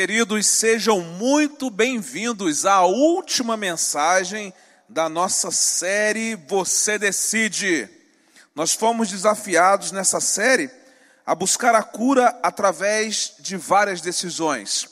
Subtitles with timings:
[0.00, 4.54] Queridos, sejam muito bem-vindos à última mensagem
[4.88, 7.88] da nossa série Você Decide.
[8.54, 10.70] Nós fomos desafiados nessa série
[11.26, 14.88] a buscar a cura através de várias decisões.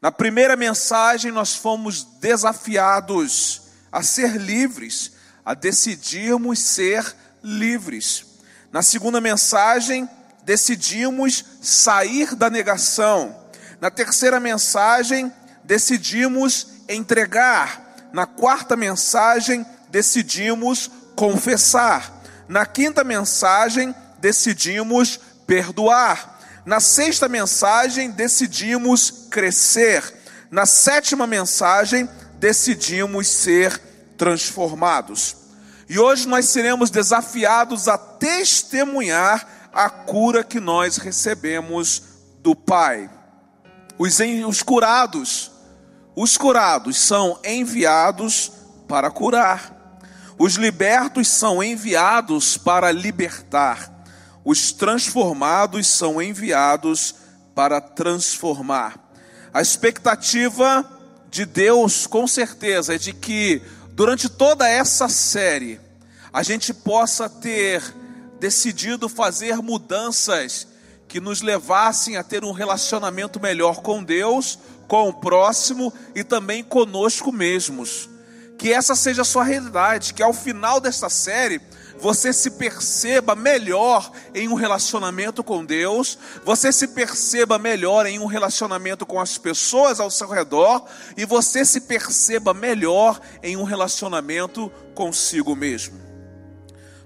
[0.00, 5.12] Na primeira mensagem, nós fomos desafiados a ser livres,
[5.44, 7.14] a decidirmos ser
[7.44, 8.24] livres.
[8.72, 10.08] Na segunda mensagem,
[10.44, 13.38] decidimos sair da negação
[13.80, 15.32] na terceira mensagem,
[15.64, 18.10] decidimos entregar.
[18.12, 22.22] Na quarta mensagem, decidimos confessar.
[22.48, 26.38] Na quinta mensagem, decidimos perdoar.
[26.64, 30.02] Na sexta mensagem, decidimos crescer.
[30.50, 32.08] Na sétima mensagem,
[32.38, 33.80] decidimos ser
[34.18, 35.36] transformados.
[35.88, 42.02] E hoje nós seremos desafiados a testemunhar a cura que nós recebemos
[42.40, 43.08] do Pai.
[44.02, 45.50] Os, os curados,
[46.16, 48.50] os curados são enviados
[48.88, 50.00] para curar.
[50.38, 53.92] Os libertos são enviados para libertar.
[54.42, 57.14] Os transformados são enviados
[57.54, 58.98] para transformar.
[59.52, 60.90] A expectativa
[61.30, 65.78] de Deus, com certeza, é de que durante toda essa série
[66.32, 67.82] a gente possa ter
[68.40, 70.69] decidido fazer mudanças
[71.10, 76.62] que nos levassem a ter um relacionamento melhor com Deus, com o próximo e também
[76.62, 78.08] conosco mesmos.
[78.56, 81.60] Que essa seja a sua realidade, que ao final desta série
[81.98, 88.26] você se perceba melhor em um relacionamento com Deus, você se perceba melhor em um
[88.26, 90.84] relacionamento com as pessoas ao seu redor
[91.16, 95.98] e você se perceba melhor em um relacionamento consigo mesmo.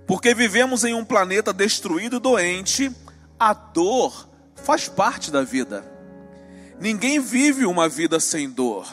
[0.06, 2.92] Porque vivemos em um planeta destruído e doente
[3.38, 5.84] a dor faz parte da vida.
[6.80, 8.86] Ninguém vive uma vida sem dor.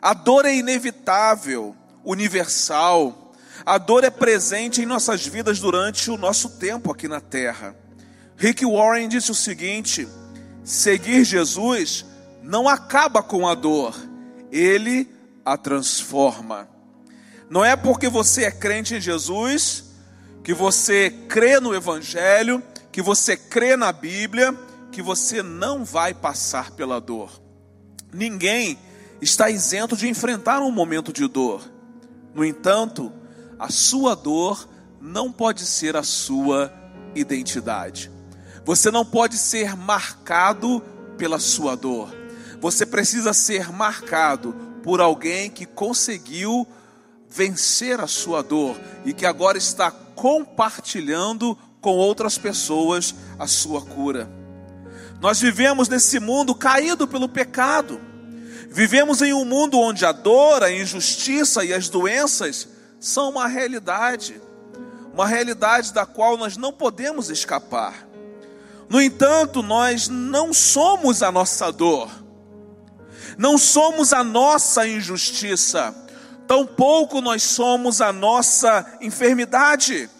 [0.00, 3.32] A dor é inevitável, universal.
[3.64, 7.76] A dor é presente em nossas vidas durante o nosso tempo aqui na terra.
[8.36, 10.08] Rick Warren disse o seguinte:
[10.64, 12.06] seguir Jesus
[12.42, 13.94] não acaba com a dor,
[14.50, 15.08] ele
[15.44, 16.68] a transforma.
[17.50, 19.84] Não é porque você é crente em Jesus,
[20.42, 24.56] que você crê no Evangelho, que você crê na Bíblia,
[24.90, 27.40] que você não vai passar pela dor.
[28.12, 28.78] Ninguém
[29.20, 31.62] está isento de enfrentar um momento de dor.
[32.34, 33.12] No entanto,
[33.58, 34.68] a sua dor
[35.00, 36.72] não pode ser a sua
[37.14, 38.10] identidade.
[38.64, 40.80] Você não pode ser marcado
[41.16, 42.14] pela sua dor.
[42.60, 46.66] Você precisa ser marcado por alguém que conseguiu
[47.28, 54.28] vencer a sua dor e que agora está compartilhando com outras pessoas a sua cura.
[55.20, 58.00] Nós vivemos nesse mundo caído pelo pecado.
[58.70, 62.68] Vivemos em um mundo onde a dor, a injustiça e as doenças
[62.98, 64.40] são uma realidade,
[65.12, 68.06] uma realidade da qual nós não podemos escapar.
[68.88, 72.10] No entanto, nós não somos a nossa dor,
[73.36, 75.94] não somos a nossa injustiça,
[76.46, 80.10] tampouco nós somos a nossa enfermidade.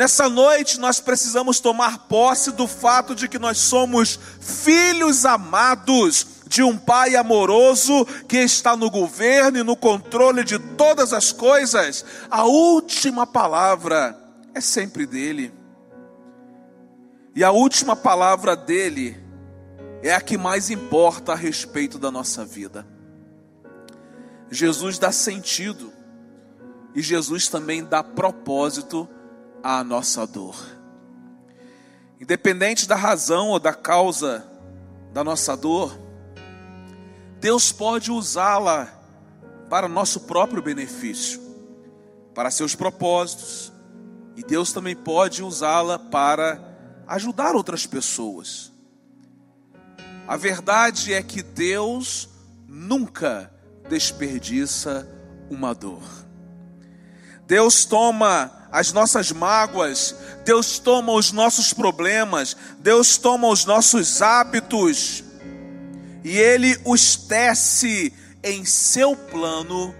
[0.00, 6.62] Nessa noite nós precisamos tomar posse do fato de que nós somos filhos amados de
[6.62, 12.02] um Pai amoroso que está no governo e no controle de todas as coisas.
[12.30, 14.18] A última palavra
[14.54, 15.52] é sempre dele.
[17.36, 19.22] E a última palavra dele
[20.02, 22.86] é a que mais importa a respeito da nossa vida.
[24.50, 25.92] Jesus dá sentido
[26.94, 29.06] e Jesus também dá propósito
[29.62, 30.56] a nossa dor.
[32.20, 34.46] Independente da razão ou da causa
[35.12, 35.98] da nossa dor,
[37.40, 38.88] Deus pode usá-la
[39.70, 41.40] para nosso próprio benefício,
[42.34, 43.72] para seus propósitos,
[44.36, 46.60] e Deus também pode usá-la para
[47.06, 48.70] ajudar outras pessoas.
[50.28, 52.28] A verdade é que Deus
[52.68, 53.52] nunca
[53.88, 55.08] desperdiça
[55.50, 56.02] uma dor.
[57.46, 60.14] Deus toma as nossas mágoas,
[60.44, 65.24] Deus toma os nossos problemas, Deus toma os nossos hábitos
[66.22, 68.12] e Ele os tece
[68.42, 69.94] em seu plano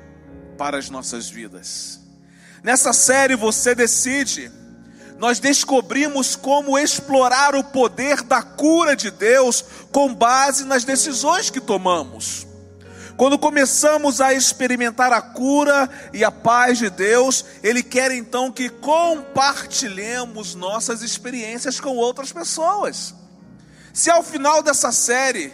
[0.56, 2.00] para as nossas vidas.
[2.62, 4.52] Nessa série você decide,
[5.19, 11.61] nós descobrimos como explorar o poder da cura de Deus com base nas decisões que
[11.61, 12.46] tomamos.
[13.20, 18.70] Quando começamos a experimentar a cura e a paz de Deus, Ele quer então que
[18.70, 23.14] compartilhemos nossas experiências com outras pessoas.
[23.93, 25.52] Se ao final dessa série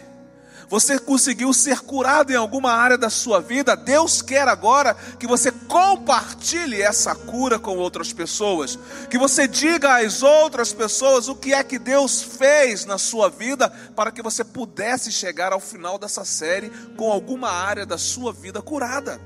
[0.69, 3.73] Você conseguiu ser curado em alguma área da sua vida?
[3.73, 8.77] Deus quer agora que você compartilhe essa cura com outras pessoas,
[9.09, 13.69] que você diga às outras pessoas o que é que Deus fez na sua vida
[13.95, 18.61] para que você pudesse chegar ao final dessa série com alguma área da sua vida
[18.61, 19.21] curada.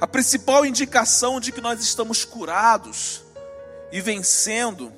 [0.00, 3.22] A principal indicação de que nós estamos curados
[3.90, 4.92] e vencendo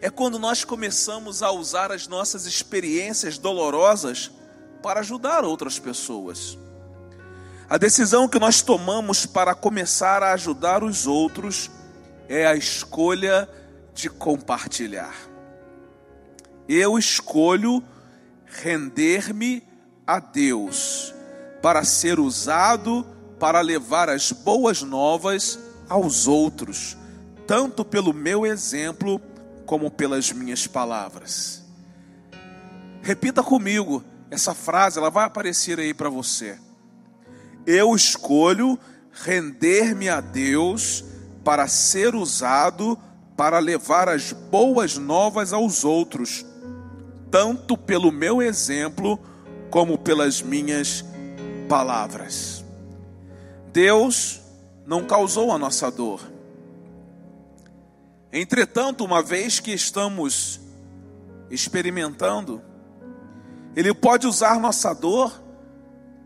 [0.00, 4.30] é quando nós começamos a usar as nossas experiências dolorosas
[4.82, 6.58] para ajudar outras pessoas.
[7.68, 11.70] A decisão que nós tomamos para começar a ajudar os outros
[12.28, 13.48] é a escolha
[13.94, 15.14] de compartilhar.
[16.68, 17.82] Eu escolho
[18.44, 19.62] render-me
[20.06, 21.12] a Deus
[21.60, 23.04] para ser usado
[23.38, 25.58] para levar as boas novas
[25.88, 26.96] aos outros,
[27.46, 29.20] tanto pelo meu exemplo
[29.66, 31.62] como pelas minhas palavras.
[33.02, 36.58] Repita comigo essa frase, ela vai aparecer aí para você.
[37.66, 38.78] Eu escolho
[39.12, 41.04] render-me a Deus
[41.44, 42.98] para ser usado
[43.36, 46.44] para levar as boas novas aos outros,
[47.30, 49.20] tanto pelo meu exemplo
[49.70, 51.04] como pelas minhas
[51.68, 52.64] palavras.
[53.72, 54.40] Deus
[54.86, 56.35] não causou a nossa dor
[58.38, 60.60] Entretanto, uma vez que estamos
[61.50, 62.62] experimentando,
[63.74, 65.42] Ele pode usar nossa dor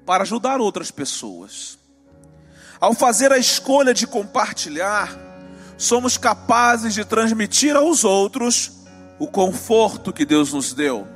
[0.04, 1.78] para ajudar outras pessoas.
[2.80, 5.16] Ao fazer a escolha de compartilhar,
[5.78, 8.72] somos capazes de transmitir aos outros
[9.20, 11.06] o conforto que Deus nos deu.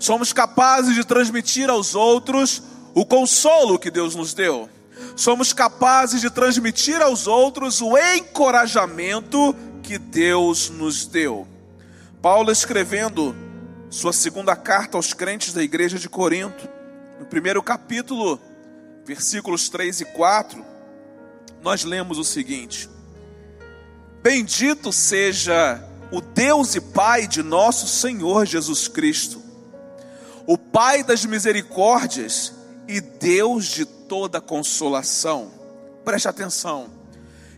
[0.00, 2.62] Somos capazes de transmitir aos outros
[2.94, 4.66] o consolo que Deus nos deu.
[5.14, 9.54] Somos capazes de transmitir aos outros o encorajamento
[9.88, 11.48] que Deus nos deu.
[12.20, 13.34] Paulo escrevendo
[13.88, 16.68] sua segunda carta aos crentes da igreja de Corinto,
[17.18, 18.38] no primeiro capítulo,
[19.06, 20.62] versículos 3 e 4,
[21.62, 22.86] nós lemos o seguinte:
[24.22, 25.82] Bendito seja
[26.12, 29.40] o Deus e Pai de nosso Senhor Jesus Cristo,
[30.46, 32.52] o Pai das misericórdias
[32.86, 35.50] e Deus de toda consolação.
[36.04, 36.90] Preste atenção,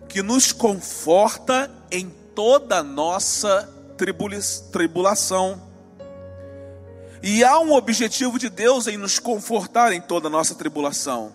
[0.09, 3.69] que nos conforta em toda nossa
[4.73, 5.61] tribulação.
[7.23, 11.33] E há um objetivo de Deus em nos confortar em toda nossa tribulação,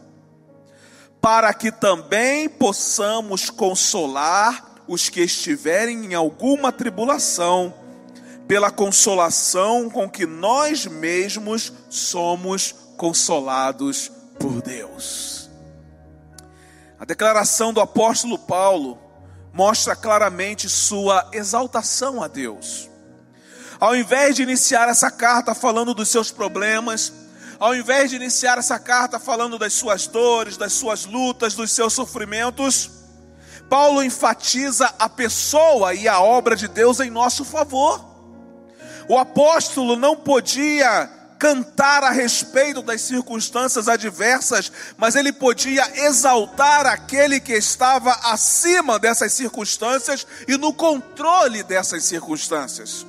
[1.22, 7.74] para que também possamos consolar os que estiverem em alguma tribulação,
[8.48, 15.50] pela consolação com que nós mesmos somos consolados por Deus.
[17.00, 18.98] A declaração do apóstolo Paulo
[19.56, 22.90] mostra claramente sua exaltação a Deus.
[23.80, 27.14] Ao invés de iniciar essa carta falando dos seus problemas,
[27.58, 31.94] ao invés de iniciar essa carta falando das suas dores, das suas lutas, dos seus
[31.94, 32.92] sofrimentos,
[33.70, 38.04] Paulo enfatiza a pessoa e a obra de Deus em nosso favor.
[39.08, 41.10] O apóstolo não podia
[41.46, 49.32] cantar a respeito das circunstâncias adversas, mas ele podia exaltar aquele que estava acima dessas
[49.34, 53.06] circunstâncias e no controle dessas circunstâncias.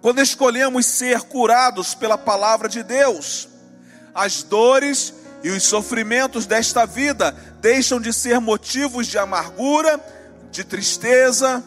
[0.00, 3.48] Quando escolhemos ser curados pela palavra de Deus,
[4.14, 9.98] as dores e os sofrimentos desta vida deixam de ser motivos de amargura,
[10.52, 11.64] de tristeza,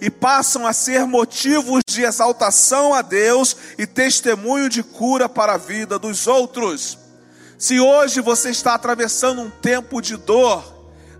[0.00, 5.58] e passam a ser motivos de exaltação a Deus e testemunho de cura para a
[5.58, 6.98] vida dos outros.
[7.58, 10.74] Se hoje você está atravessando um tempo de dor,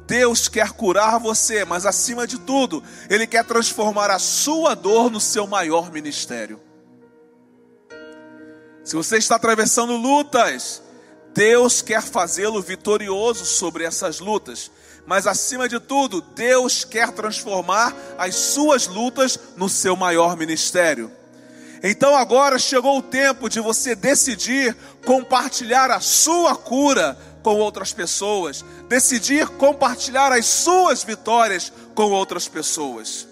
[0.06, 5.20] Deus quer curar você, mas acima de tudo, Ele quer transformar a sua dor no
[5.20, 6.60] seu maior ministério.
[8.84, 10.82] Se você está atravessando lutas,
[11.32, 14.70] Deus quer fazê-lo vitorioso sobre essas lutas
[15.06, 21.10] mas acima de tudo, Deus quer transformar as suas lutas no seu maior ministério.
[21.82, 28.64] Então agora chegou o tempo de você decidir compartilhar a sua cura com outras pessoas,
[28.88, 33.28] decidir compartilhar as suas vitórias com outras pessoas.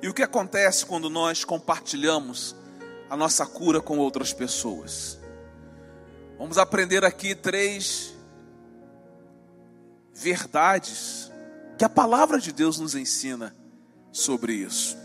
[0.00, 2.56] E o que acontece quando nós compartilhamos
[3.10, 5.18] a nossa cura com outras pessoas?
[6.38, 8.14] Vamos aprender aqui três
[10.18, 11.30] verdades
[11.78, 13.54] que a palavra de Deus nos ensina
[14.10, 14.96] sobre isso.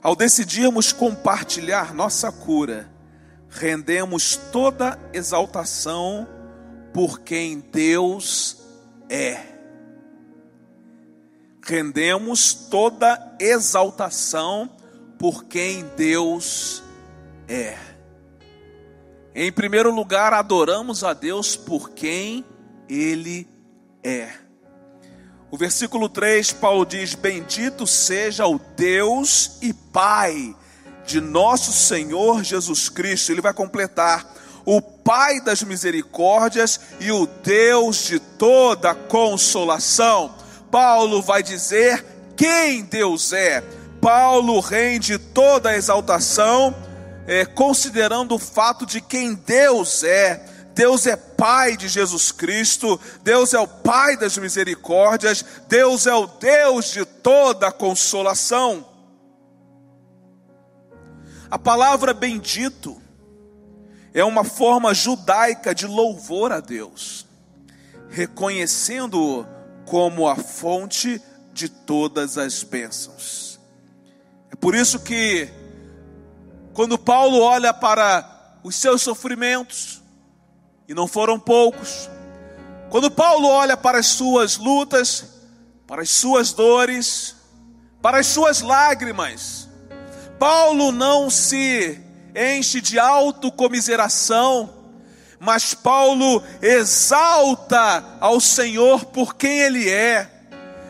[0.00, 2.88] Ao decidirmos compartilhar nossa cura,
[3.48, 6.28] rendemos toda exaltação
[6.94, 8.58] por quem Deus
[9.10, 9.40] é.
[11.62, 14.70] Rendemos toda exaltação
[15.18, 16.82] por quem Deus
[17.48, 17.76] é.
[19.34, 22.44] Em primeiro lugar, adoramos a Deus por quem
[22.88, 23.46] Ele
[24.02, 24.28] é.
[25.50, 30.54] O versículo 3, Paulo diz: Bendito seja o Deus e Pai
[31.06, 33.32] de nosso Senhor Jesus Cristo.
[33.32, 34.26] Ele vai completar:
[34.64, 40.34] o Pai das misericórdias e o Deus de toda consolação.
[40.70, 42.04] Paulo vai dizer
[42.36, 43.62] quem Deus é.
[44.00, 46.74] Paulo rende toda a exaltação,
[47.26, 50.44] é, considerando o fato de quem Deus é.
[50.74, 56.26] Deus é Pai de Jesus Cristo, Deus é o Pai das misericórdias, Deus é o
[56.26, 58.84] Deus de toda consolação.
[61.48, 63.00] A palavra bendito
[64.12, 67.24] é uma forma judaica de louvor a Deus,
[68.10, 69.46] reconhecendo-o
[69.86, 73.60] como a fonte de todas as bênçãos.
[74.50, 75.48] É por isso que,
[76.72, 79.97] quando Paulo olha para os seus sofrimentos,
[80.88, 82.08] e não foram poucos,
[82.88, 85.24] quando Paulo olha para as suas lutas,
[85.86, 87.36] para as suas dores,
[88.00, 89.68] para as suas lágrimas,
[90.38, 92.00] Paulo não se
[92.34, 94.70] enche de autocomiseração,
[95.38, 100.30] mas Paulo exalta ao Senhor por quem Ele é,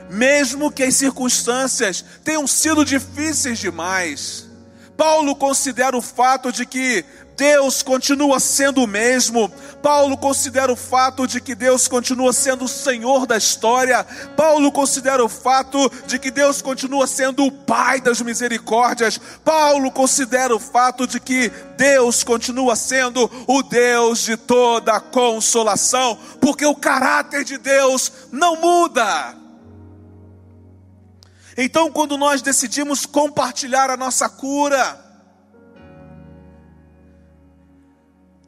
[0.08, 4.48] mesmo que as circunstâncias tenham sido difíceis demais.
[4.96, 7.04] Paulo considera o fato de que
[7.38, 9.48] Deus continua sendo o mesmo.
[9.80, 14.04] Paulo considera o fato de que Deus continua sendo o Senhor da história.
[14.36, 19.20] Paulo considera o fato de que Deus continua sendo o Pai das misericórdias.
[19.44, 26.66] Paulo considera o fato de que Deus continua sendo o Deus de toda consolação, porque
[26.66, 29.36] o caráter de Deus não muda.
[31.56, 35.07] Então, quando nós decidimos compartilhar a nossa cura,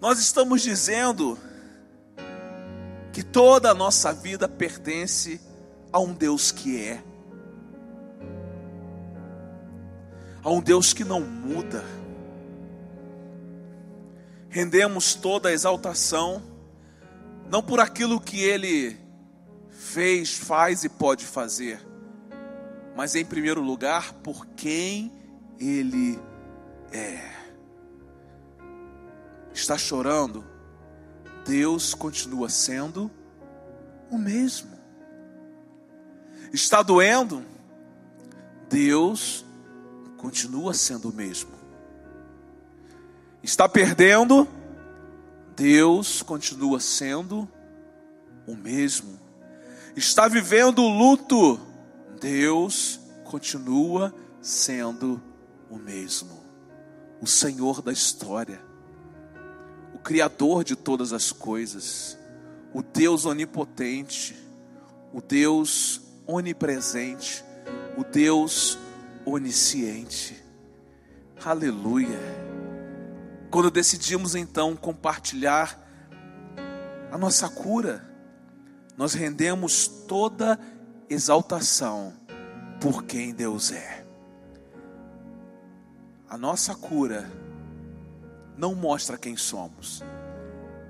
[0.00, 1.38] Nós estamos dizendo
[3.12, 5.38] que toda a nossa vida pertence
[5.92, 7.04] a um Deus que é,
[10.42, 11.85] a um Deus que não muda.
[14.49, 16.42] Rendemos toda a exaltação,
[17.50, 18.99] não por aquilo que Ele
[19.69, 21.78] fez, faz e pode fazer,
[22.97, 25.12] mas em primeiro lugar por quem
[25.59, 26.19] Ele
[26.90, 27.39] é
[29.61, 30.45] está chorando,
[31.47, 33.11] Deus continua sendo
[34.11, 34.71] o mesmo.
[36.52, 37.45] Está doendo,
[38.69, 39.45] Deus
[40.17, 41.50] continua sendo o mesmo.
[43.43, 44.49] Está perdendo,
[45.55, 47.49] Deus continua sendo
[48.47, 49.19] o mesmo.
[49.95, 51.61] Está vivendo luto,
[52.19, 55.23] Deus continua sendo
[55.69, 56.40] o mesmo.
[57.21, 58.69] O Senhor da história
[60.02, 62.19] Criador de todas as coisas,
[62.73, 64.37] o Deus onipotente,
[65.12, 67.45] o Deus onipresente,
[67.97, 68.78] o Deus
[69.25, 70.42] onisciente.
[71.45, 72.19] Aleluia.
[73.50, 75.78] Quando decidimos então compartilhar
[77.11, 78.09] a nossa cura,
[78.97, 80.59] nós rendemos toda
[81.09, 82.12] exaltação
[82.80, 84.07] por quem Deus é.
[86.28, 87.28] A nossa cura
[88.61, 90.05] não mostra quem somos,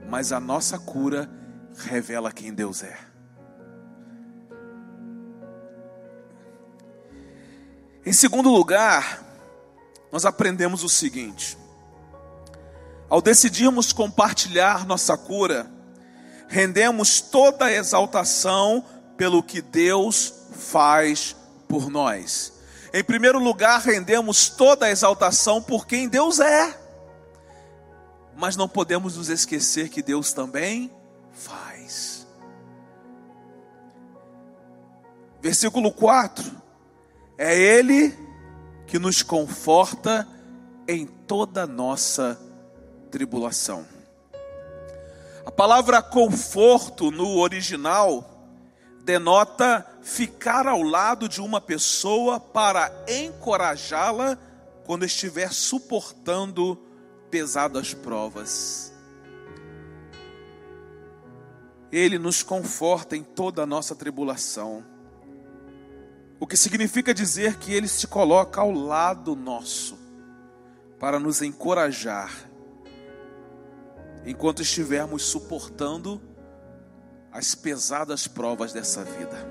[0.08, 1.30] mas a nossa cura
[1.76, 2.98] revela quem Deus é.
[8.04, 9.22] Em segundo lugar,
[10.10, 11.56] nós aprendemos o seguinte:
[13.08, 15.70] ao decidirmos compartilhar nossa cura,
[16.48, 18.84] rendemos toda a exaltação
[19.16, 21.36] pelo que Deus faz
[21.68, 22.52] por nós.
[22.92, 26.79] Em primeiro lugar, rendemos toda a exaltação por quem Deus é
[28.40, 30.90] mas não podemos nos esquecer que Deus também
[31.30, 32.26] faz.
[35.42, 36.50] Versículo 4:
[37.36, 38.16] É Ele
[38.86, 40.26] que nos conforta
[40.88, 42.40] em toda nossa
[43.10, 43.86] tribulação.
[45.44, 48.48] A palavra conforto no original
[49.04, 54.38] denota ficar ao lado de uma pessoa para encorajá-la
[54.86, 56.89] quando estiver suportando
[57.30, 58.92] pesadas provas.
[61.92, 64.84] Ele nos conforta em toda a nossa tribulação.
[66.38, 69.98] O que significa dizer que Ele se coloca ao lado nosso
[70.98, 72.50] para nos encorajar
[74.24, 76.20] enquanto estivermos suportando
[77.32, 79.48] as pesadas provas dessa vida.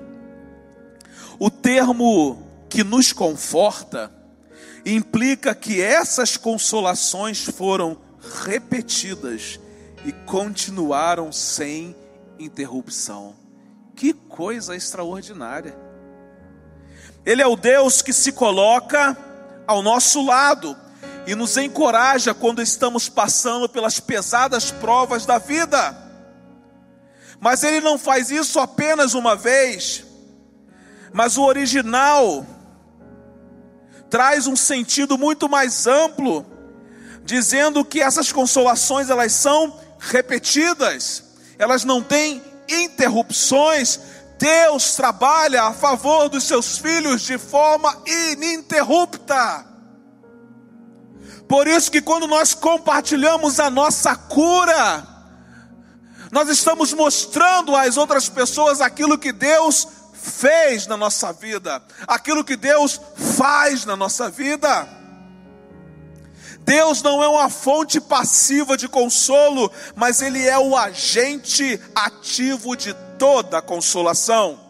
[1.38, 4.12] O termo que nos conforta
[4.84, 7.98] implica que essas consolações foram
[8.44, 9.58] repetidas
[10.04, 11.94] e continuaram sem
[12.38, 13.34] interrupção.
[13.94, 15.76] Que coisa extraordinária!
[17.24, 19.16] Ele é o Deus que se coloca
[19.66, 20.76] ao nosso lado
[21.26, 25.96] e nos encoraja quando estamos passando pelas pesadas provas da vida.
[27.38, 30.04] Mas ele não faz isso apenas uma vez,
[31.12, 32.44] mas o original
[34.10, 36.44] traz um sentido muito mais amplo,
[37.24, 41.22] dizendo que essas consolações elas são repetidas,
[41.58, 44.00] elas não têm interrupções.
[44.38, 49.66] Deus trabalha a favor dos seus filhos de forma ininterrupta.
[51.46, 55.06] Por isso que quando nós compartilhamos a nossa cura,
[56.30, 59.86] nós estamos mostrando às outras pessoas aquilo que Deus
[60.22, 63.00] fez na nossa vida, aquilo que Deus
[63.36, 64.88] faz na nossa vida.
[66.60, 72.94] Deus não é uma fonte passiva de consolo, mas Ele é o agente ativo de
[73.18, 74.60] toda consolação.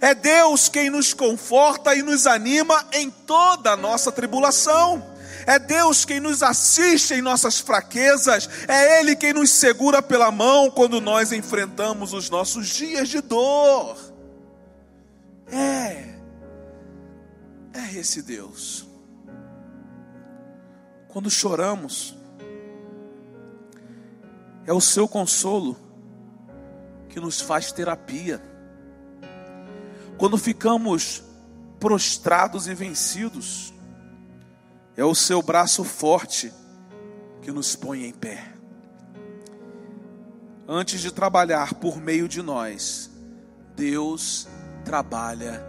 [0.00, 5.06] É Deus quem nos conforta e nos anima em toda a nossa tribulação.
[5.46, 8.48] É Deus quem nos assiste em nossas fraquezas.
[8.66, 14.09] É Ele quem nos segura pela mão quando nós enfrentamos os nossos dias de dor.
[15.50, 16.14] É,
[17.72, 18.88] é esse Deus.
[21.08, 22.16] Quando choramos,
[24.64, 25.76] é o seu consolo
[27.08, 28.40] que nos faz terapia.
[30.16, 31.22] Quando ficamos
[31.80, 33.74] prostrados e vencidos,
[34.96, 36.52] é o seu braço forte
[37.42, 38.52] que nos põe em pé.
[40.68, 43.10] Antes de trabalhar por meio de nós,
[43.74, 44.46] Deus
[44.90, 45.64] trabalha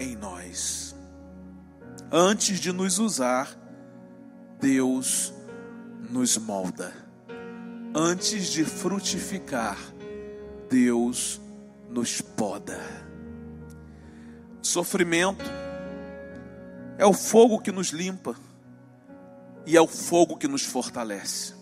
[0.00, 0.92] em nós.
[2.10, 3.56] Antes de nos usar,
[4.60, 5.32] Deus
[6.10, 6.92] nos molda.
[7.94, 9.78] Antes de frutificar,
[10.68, 11.40] Deus
[11.88, 12.80] nos poda.
[14.60, 15.44] Sofrimento
[16.98, 18.34] é o fogo que nos limpa
[19.66, 21.54] e é o fogo que nos fortalece.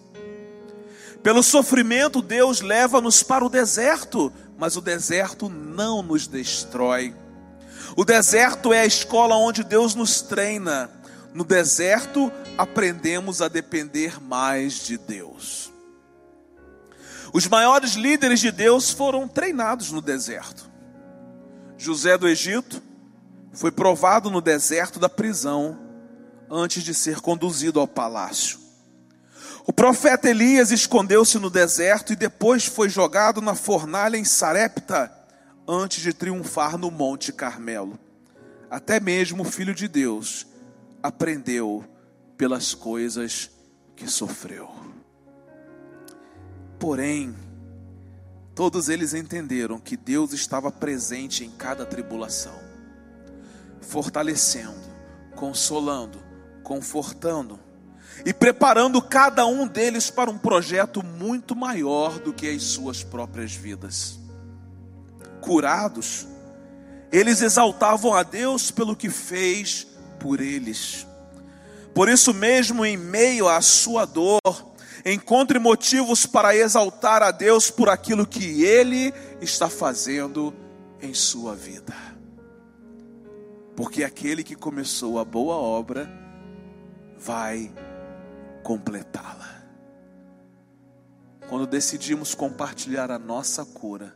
[1.22, 7.14] Pelo sofrimento, Deus leva-nos para o deserto, mas o deserto não nos destrói.
[7.97, 10.90] O deserto é a escola onde Deus nos treina.
[11.33, 15.73] No deserto, aprendemos a depender mais de Deus.
[17.33, 20.71] Os maiores líderes de Deus foram treinados no deserto.
[21.77, 22.83] José do Egito
[23.53, 25.79] foi provado no deserto da prisão
[26.51, 28.65] antes de ser conduzido ao palácio.
[29.68, 35.12] O profeta Elias escondeu-se no deserto e depois foi jogado na fornalha em Sarepta,
[35.66, 37.98] antes de triunfar no Monte Carmelo.
[38.70, 40.46] Até mesmo o Filho de Deus
[41.02, 41.85] aprendeu
[42.37, 43.50] pelas coisas
[43.96, 44.70] que sofreu.
[46.79, 47.35] Porém,
[48.55, 52.61] todos eles entenderam que Deus estava presente em cada tribulação,
[53.81, 54.79] fortalecendo,
[55.35, 56.22] consolando,
[56.62, 57.65] confortando
[58.24, 63.52] e preparando cada um deles para um projeto muito maior do que as suas próprias
[63.52, 64.18] vidas.
[65.40, 66.26] Curados,
[67.12, 69.87] eles exaltavam a Deus pelo que fez
[70.18, 71.07] por eles.
[71.94, 74.40] Por isso mesmo, em meio à sua dor,
[75.05, 80.52] encontre motivos para exaltar a Deus por aquilo que Ele está fazendo
[81.00, 81.94] em sua vida.
[83.76, 86.11] Porque aquele que começou a boa obra
[87.18, 87.70] vai
[88.66, 89.62] completá-la.
[91.48, 94.12] Quando decidimos compartilhar a nossa cura,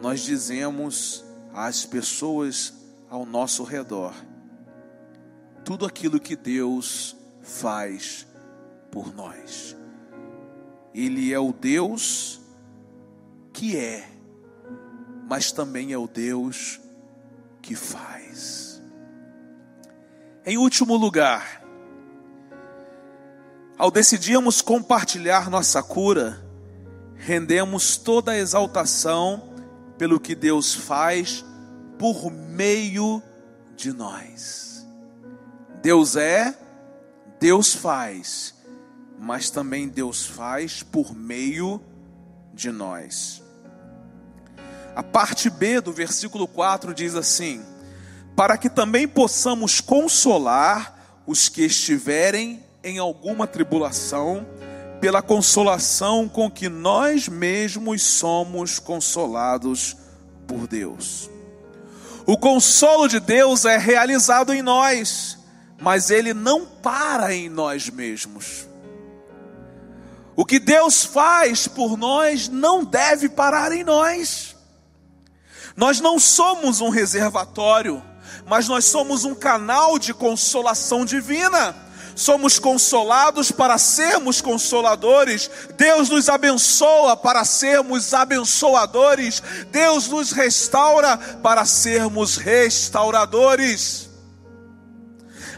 [0.00, 2.72] nós dizemos às pessoas
[3.10, 4.14] ao nosso redor
[5.64, 8.24] tudo aquilo que Deus faz
[8.92, 9.76] por nós.
[10.94, 12.40] Ele é o Deus
[13.52, 14.08] que é,
[15.28, 16.78] mas também é o Deus
[17.60, 18.80] que faz.
[20.44, 21.65] Em último lugar,
[23.78, 26.42] ao decidirmos compartilhar nossa cura,
[27.14, 29.50] rendemos toda a exaltação
[29.98, 31.44] pelo que Deus faz
[31.98, 33.22] por meio
[33.76, 34.86] de nós.
[35.82, 36.56] Deus é,
[37.38, 38.54] Deus faz,
[39.18, 41.80] mas também Deus faz por meio
[42.54, 43.42] de nós.
[44.94, 47.62] A parte B do versículo 4 diz assim:
[48.34, 54.46] Para que também possamos consolar os que estiverem em alguma tribulação,
[55.00, 59.96] pela consolação com que nós mesmos somos consolados
[60.46, 61.28] por Deus.
[62.24, 65.36] O consolo de Deus é realizado em nós,
[65.80, 68.68] mas ele não para em nós mesmos.
[70.36, 74.54] O que Deus faz por nós não deve parar em nós.
[75.76, 78.00] Nós não somos um reservatório,
[78.46, 81.85] mas nós somos um canal de consolação divina.
[82.16, 85.50] Somos consolados para sermos consoladores.
[85.76, 89.42] Deus nos abençoa para sermos abençoadores.
[89.70, 94.08] Deus nos restaura para sermos restauradores.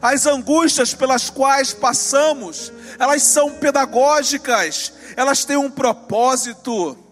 [0.03, 7.08] As angústias pelas quais passamos, elas são pedagógicas, elas têm um propósito.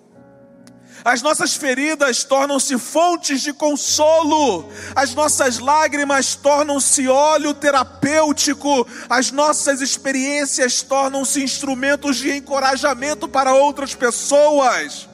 [1.07, 9.81] As nossas feridas tornam-se fontes de consolo, as nossas lágrimas tornam-se óleo terapêutico, as nossas
[9.81, 15.09] experiências tornam-se instrumentos de encorajamento para outras pessoas.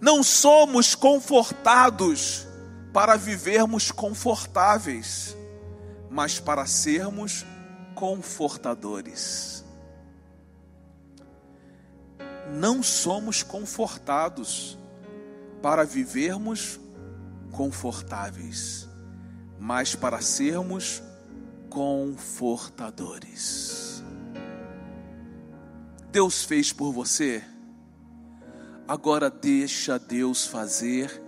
[0.00, 2.46] Não somos confortados
[2.94, 5.36] para vivermos confortáveis
[6.10, 7.46] mas para sermos
[7.94, 9.59] confortadores.
[12.52, 14.78] Não somos confortados
[15.62, 16.78] para vivermos
[17.50, 18.86] confortáveis,
[19.58, 21.02] mas para sermos
[21.68, 24.02] confortadores.
[26.10, 27.44] Deus fez por você,
[28.88, 31.22] agora deixa Deus fazer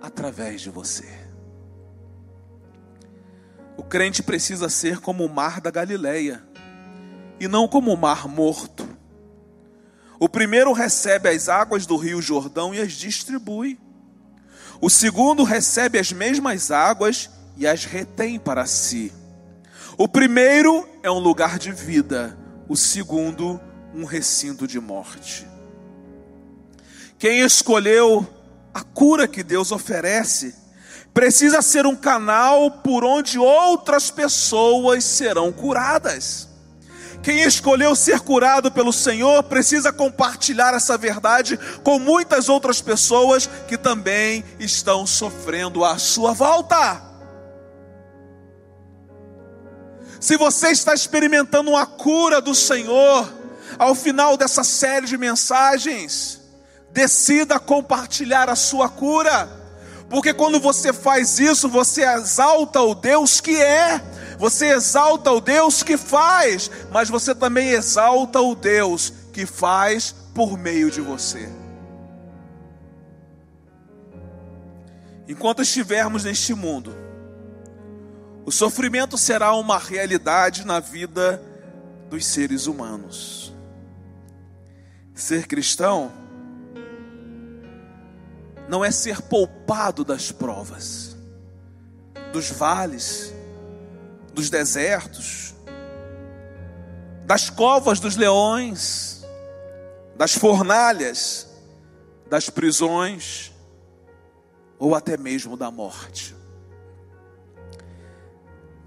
[0.00, 1.24] através de você.
[3.76, 6.42] O crente precisa ser como o mar da Galileia
[7.40, 8.83] e não como o mar morto.
[10.18, 13.78] O primeiro recebe as águas do rio Jordão e as distribui.
[14.80, 19.12] O segundo recebe as mesmas águas e as retém para si.
[19.96, 22.36] O primeiro é um lugar de vida,
[22.68, 23.60] o segundo,
[23.94, 25.46] um recinto de morte.
[27.18, 28.26] Quem escolheu
[28.74, 30.54] a cura que Deus oferece,
[31.14, 36.48] precisa ser um canal por onde outras pessoas serão curadas.
[37.24, 43.78] Quem escolheu ser curado pelo Senhor precisa compartilhar essa verdade com muitas outras pessoas que
[43.78, 47.02] também estão sofrendo à sua volta.
[50.20, 53.32] Se você está experimentando uma cura do Senhor,
[53.78, 56.42] ao final dessa série de mensagens,
[56.90, 59.64] decida compartilhar a sua cura
[60.08, 64.00] porque quando você faz isso, você exalta o Deus que é,
[64.38, 70.58] você exalta o Deus que faz, mas você também exalta o Deus que faz por
[70.58, 71.48] meio de você.
[75.26, 76.94] Enquanto estivermos neste mundo,
[78.44, 81.42] o sofrimento será uma realidade na vida
[82.10, 83.52] dos seres humanos.
[85.14, 86.12] Ser cristão
[88.68, 91.16] não é ser poupado das provas,
[92.32, 93.33] dos vales,
[94.34, 95.54] dos desertos,
[97.24, 99.24] das covas dos leões,
[100.16, 101.48] das fornalhas,
[102.28, 103.52] das prisões,
[104.78, 106.34] ou até mesmo da morte.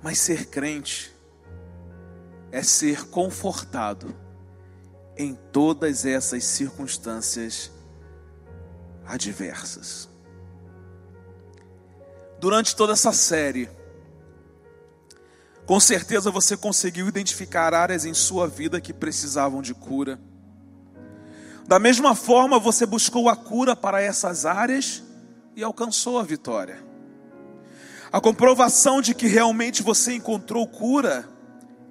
[0.04, 1.12] Mas ser crente
[2.52, 4.16] é ser confortado
[5.18, 7.72] em todas essas circunstâncias
[9.06, 10.08] adversas.
[12.40, 13.77] Durante toda essa série,
[15.68, 20.18] com certeza você conseguiu identificar áreas em sua vida que precisavam de cura.
[21.68, 25.04] Da mesma forma, você buscou a cura para essas áreas
[25.58, 26.82] e alcançou a vitória.
[28.10, 31.28] A comprovação de que realmente você encontrou cura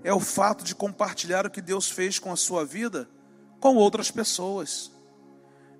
[0.03, 3.07] é o fato de compartilhar o que Deus fez com a sua vida
[3.61, 4.91] com outras pessoas.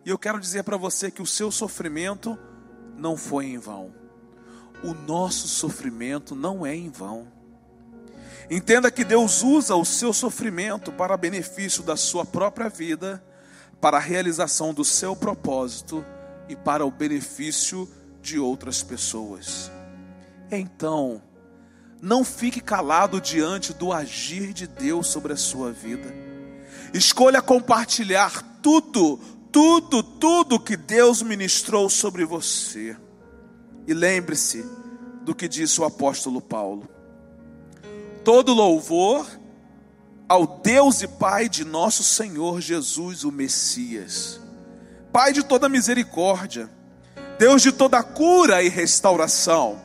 [0.05, 2.39] E eu quero dizer para você que o seu sofrimento
[2.95, 3.95] não foi em vão.
[4.85, 7.36] O nosso sofrimento não é em vão.
[8.51, 13.23] Entenda que Deus usa o seu sofrimento para benefício da sua própria vida,
[13.81, 16.05] para a realização do seu propósito
[16.49, 17.89] e para o benefício
[18.23, 19.71] de outras pessoas.
[20.51, 21.21] Então,
[22.01, 26.15] não fique calado diante do agir de Deus sobre a sua vida.
[26.95, 29.21] Escolha compartilhar tudo
[29.57, 32.95] tudo, tudo que Deus ministrou sobre você.
[33.87, 34.63] E lembre-se
[35.23, 36.87] do que disse o apóstolo Paulo:
[38.27, 39.25] todo louvor
[40.29, 44.41] ao Deus e Pai de nosso Senhor Jesus, o Messias,
[45.13, 46.69] Pai de toda misericórdia,
[47.39, 49.81] Deus de toda cura e restauração.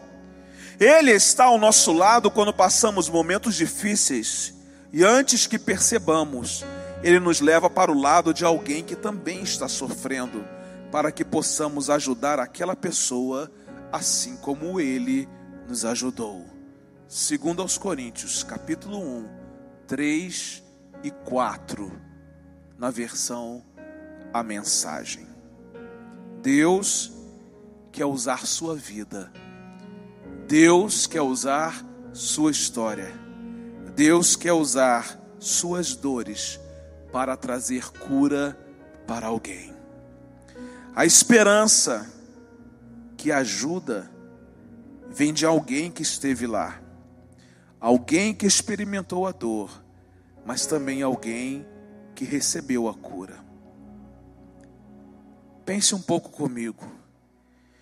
[0.80, 4.56] Ele está ao nosso lado quando passamos momentos difíceis
[4.91, 6.65] e antes que percebamos,
[7.04, 10.43] ele nos leva para o lado de alguém que também está sofrendo,
[10.91, 13.51] para que possamos ajudar aquela pessoa
[13.91, 15.30] assim como ele
[15.67, 16.61] nos ajudou.
[17.13, 19.30] Segundo aos Coríntios, capítulo 1,
[19.86, 20.63] 3
[21.04, 21.91] e 4,
[22.78, 23.62] na versão
[24.34, 25.28] A Mensagem.
[26.41, 27.12] Deus
[27.91, 29.30] quer usar sua vida.
[30.47, 33.12] Deus quer usar sua história.
[33.93, 36.62] Deus quer usar suas dores
[37.12, 38.58] para trazer cura
[39.06, 39.76] para alguém.
[40.95, 42.10] A esperança
[43.17, 44.10] que ajuda
[45.10, 46.80] vem de alguém que esteve lá,
[47.81, 49.83] alguém que experimentou a dor,
[50.45, 51.65] mas também alguém
[52.13, 53.43] que recebeu a cura.
[55.65, 56.85] Pense um pouco comigo.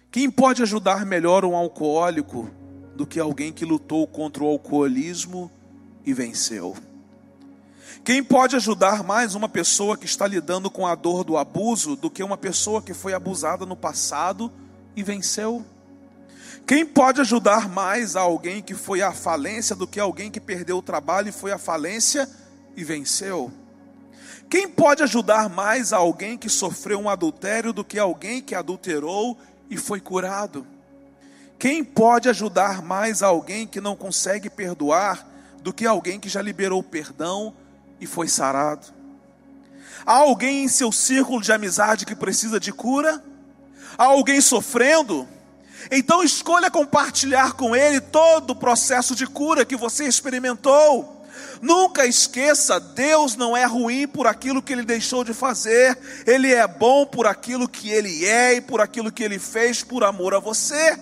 [0.09, 2.49] Quem pode ajudar melhor um alcoólico
[2.95, 5.51] do que alguém que lutou contra o alcoolismo
[6.05, 6.75] e venceu?
[8.03, 12.09] Quem pode ajudar mais uma pessoa que está lidando com a dor do abuso do
[12.09, 14.51] que uma pessoa que foi abusada no passado
[14.95, 15.65] e venceu?
[16.65, 20.77] Quem pode ajudar mais a alguém que foi à falência do que alguém que perdeu
[20.77, 22.29] o trabalho e foi à falência
[22.75, 23.51] e venceu?
[24.49, 29.37] Quem pode ajudar mais a alguém que sofreu um adultério do que alguém que adulterou
[29.69, 30.65] e foi curado?
[31.59, 35.27] Quem pode ajudar mais alguém que não consegue perdoar
[35.61, 37.53] do que alguém que já liberou perdão
[37.99, 38.87] e foi sarado?
[40.05, 43.23] Há alguém em seu círculo de amizade que precisa de cura?
[43.97, 45.27] Há alguém sofrendo?
[45.91, 51.17] Então escolha compartilhar com ele todo o processo de cura que você experimentou.
[51.61, 56.67] Nunca esqueça, Deus não é ruim por aquilo que ele deixou de fazer, ele é
[56.67, 60.39] bom por aquilo que ele é e por aquilo que ele fez por amor a
[60.39, 60.97] você.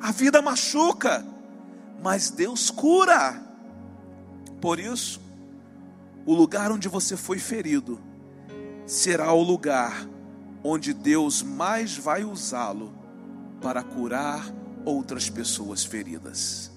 [0.00, 1.24] A vida machuca,
[2.02, 3.40] mas Deus cura.
[4.60, 5.20] Por isso,
[6.24, 8.00] o lugar onde você foi ferido
[8.86, 10.06] será o lugar
[10.62, 12.99] onde Deus mais vai usá-lo
[13.60, 14.44] para curar
[14.84, 16.70] outras pessoas feridas.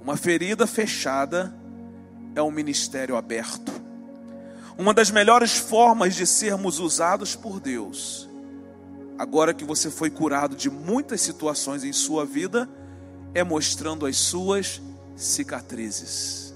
[0.00, 1.54] Uma ferida fechada
[2.34, 3.72] é um ministério aberto.
[4.78, 8.28] Uma das melhores formas de sermos usados por Deus,
[9.18, 12.68] agora que você foi curado de muitas situações em sua vida,
[13.34, 14.80] é mostrando as suas
[15.14, 16.54] cicatrizes.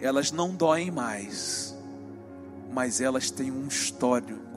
[0.00, 1.76] Elas não doem mais,
[2.72, 4.49] mas elas têm um histórico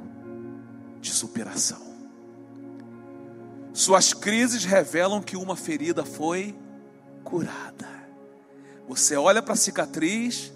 [1.04, 1.82] de superação.
[3.74, 6.56] Suas crises revelam que uma ferida foi
[7.24, 7.90] curada.
[8.88, 10.54] Você olha para a cicatriz,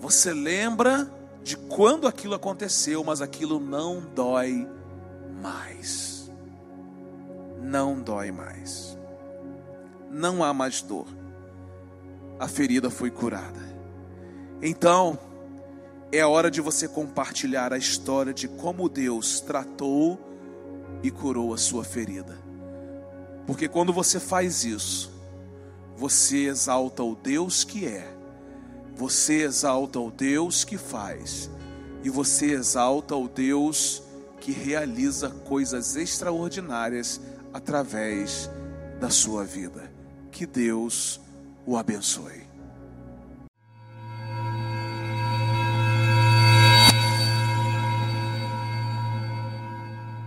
[0.00, 1.10] você lembra
[1.42, 4.66] de quando aquilo aconteceu, mas aquilo não dói
[5.42, 6.30] mais.
[7.60, 8.96] Não dói mais.
[10.10, 11.06] Não há mais dor.
[12.38, 13.60] A ferida foi curada.
[14.62, 15.18] Então,
[16.16, 20.18] é hora de você compartilhar a história de como Deus tratou
[21.02, 22.38] e curou a sua ferida.
[23.46, 25.12] Porque quando você faz isso,
[25.96, 28.06] você exalta o Deus que é,
[28.94, 31.50] você exalta o Deus que faz,
[32.02, 34.02] e você exalta o Deus
[34.40, 37.20] que realiza coisas extraordinárias
[37.52, 38.50] através
[39.00, 39.90] da sua vida.
[40.30, 41.20] Que Deus
[41.66, 42.45] o abençoe.